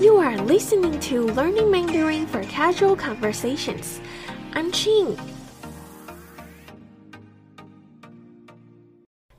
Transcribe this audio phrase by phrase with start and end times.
[0.00, 4.00] You are listening to Learning Mandarin for Casual Conversations.
[4.52, 5.18] I'm Qing.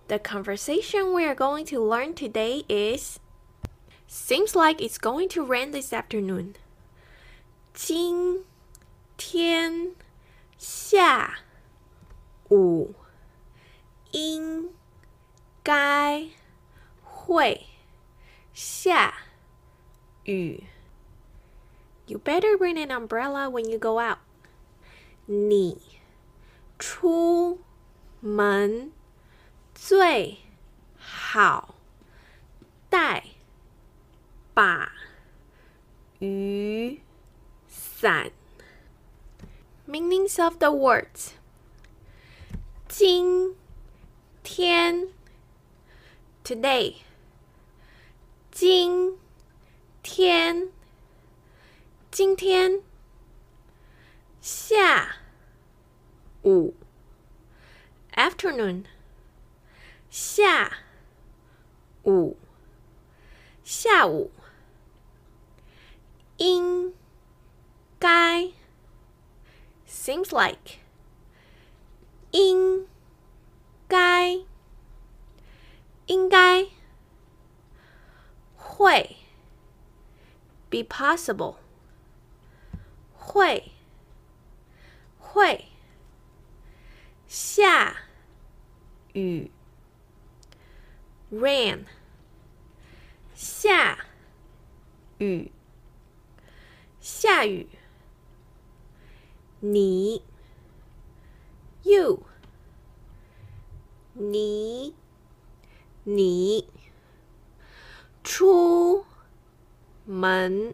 [0.08, 3.20] The conversation we are going to learn today is
[4.08, 6.56] Seems like it's going to rain this afternoon.
[7.74, 8.46] 今
[9.18, 9.94] 天
[10.58, 11.40] 下
[12.50, 12.96] 午
[14.12, 14.70] 应
[15.62, 16.30] 该
[17.04, 17.68] 会
[18.54, 19.14] 下
[20.26, 20.64] 雨。
[22.08, 24.20] You better bring an umbrella when you go out.
[25.26, 25.78] 你
[26.80, 27.60] 出
[28.22, 28.94] 门
[29.74, 30.38] 最
[30.98, 31.76] 好
[32.90, 33.24] 带
[34.54, 34.92] 把
[36.20, 37.02] 雨
[37.68, 38.32] 伞。
[39.86, 41.32] Meanings of the words.
[42.88, 43.56] 今
[44.44, 45.10] 天
[46.44, 46.96] today
[48.52, 49.18] 今
[50.03, 50.69] 天
[52.11, 52.83] 今天
[54.41, 55.19] 下
[56.43, 56.75] 午
[58.13, 58.85] afternoon
[60.11, 60.79] 下
[62.03, 62.37] 午
[63.63, 64.33] 下午
[66.39, 66.93] 应
[68.01, 68.51] 该
[69.87, 70.81] seems like
[72.33, 72.89] 应
[73.87, 74.41] 该
[76.07, 76.67] 应该
[78.57, 79.22] 会
[80.73, 81.57] be possible
[83.13, 83.71] 会
[85.19, 85.67] 会
[87.29, 87.95] 下
[89.13, 89.51] 雨
[91.31, 91.85] rain
[93.35, 93.99] 下
[95.19, 95.53] 雨
[97.01, 97.69] 下雨
[99.61, 100.23] 你
[101.83, 102.23] you
[104.15, 104.95] 你
[106.05, 106.67] 你
[108.25, 109.05] 出
[110.06, 110.74] 门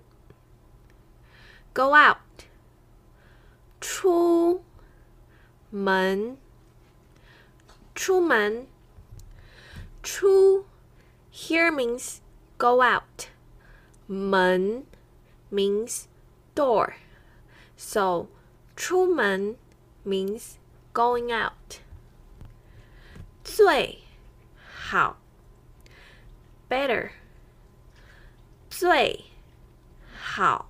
[1.73, 2.17] go out
[3.81, 4.63] 出
[5.71, 6.37] 门
[7.95, 8.67] 出门
[10.03, 10.65] 出
[11.31, 12.19] here means
[12.57, 13.27] go out
[14.07, 14.85] 门
[15.51, 16.05] means
[16.55, 16.93] door
[17.75, 18.27] so
[18.75, 19.55] 出门
[20.05, 20.57] means
[20.93, 21.79] going out
[23.43, 23.99] 最
[24.55, 25.17] 好
[26.69, 27.11] better
[28.77, 29.25] 最
[30.19, 30.69] 好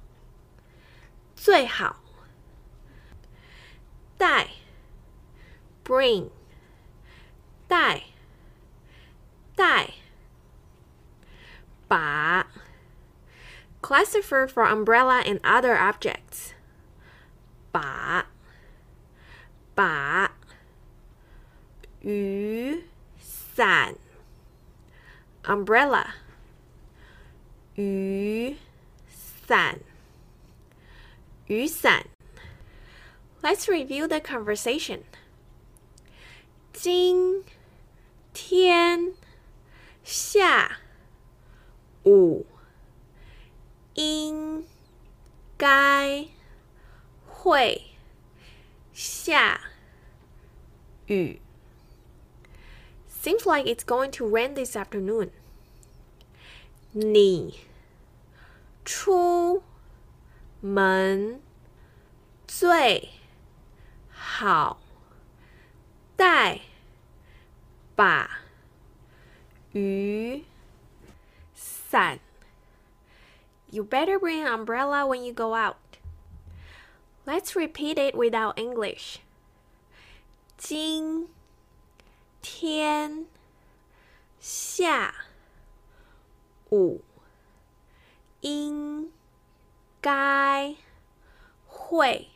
[1.35, 2.01] 最好
[4.17, 4.49] 带
[5.83, 6.29] bring
[7.67, 8.03] 带
[9.55, 9.93] 带
[11.87, 12.47] 把
[13.81, 16.53] classifier for umbrella and other objects
[17.71, 18.27] 把
[19.75, 20.31] 把
[22.01, 22.85] 雨
[23.19, 23.95] 伞
[25.43, 26.13] umbrella
[27.77, 28.57] 雨
[29.47, 29.79] 伞
[31.47, 32.05] 雨伞
[33.41, 35.01] Let's review the conversation.
[36.71, 37.43] 今
[38.31, 39.13] 天
[40.03, 40.79] 下
[42.05, 42.45] 午
[43.95, 44.65] 应
[45.57, 46.27] 该
[47.27, 47.81] 会
[48.93, 49.59] 下
[51.07, 51.41] 雨。
[53.09, 55.31] Seems like it's going to rain this afternoon.
[56.93, 57.59] 你
[58.87, 59.63] 出
[60.61, 61.41] 门
[62.47, 63.09] 最
[64.09, 64.79] 好
[66.15, 66.61] 带
[67.95, 68.29] 把
[69.71, 70.43] 雨
[71.53, 72.19] 伞。
[73.69, 75.77] You better bring an umbrella when you go out.
[77.25, 79.19] Let's repeat it without English.
[80.57, 81.27] 今
[82.41, 83.25] 天
[84.39, 85.13] 下
[86.69, 87.01] 午
[88.40, 89.12] 应
[90.00, 90.76] 该
[91.66, 92.28] 会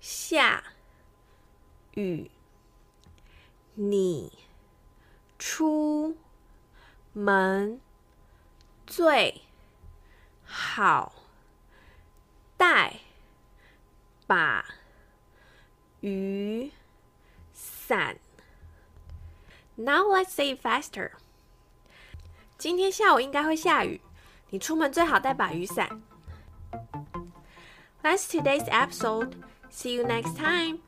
[0.00, 0.62] 下
[1.94, 2.30] 雨。
[3.74, 4.32] 你
[5.38, 6.16] 出
[7.12, 7.80] 门
[8.86, 9.42] 最
[10.44, 11.12] 好
[12.56, 12.96] 带
[14.26, 14.64] 把
[16.00, 16.72] 雨
[17.52, 18.18] 伞。
[19.76, 21.12] Now let's say faster.
[22.58, 24.00] 今天下午应该会下雨，
[24.50, 25.88] 你出门最好带把雨伞。
[28.02, 29.34] That's today's episode.
[29.70, 30.78] See you next time.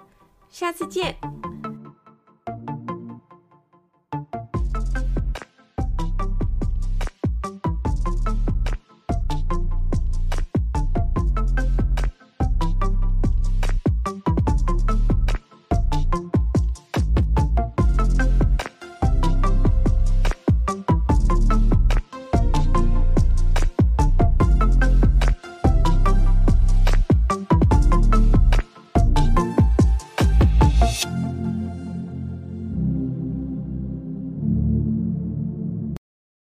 [0.50, 1.16] 下次见。